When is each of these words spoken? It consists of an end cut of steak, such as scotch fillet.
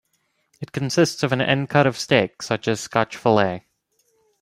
It 0.59 0.71
consists 0.71 1.21
of 1.21 1.31
an 1.31 1.41
end 1.41 1.69
cut 1.69 1.85
of 1.85 1.95
steak, 1.95 2.41
such 2.41 2.67
as 2.67 2.79
scotch 2.79 3.15
fillet. 3.15 3.67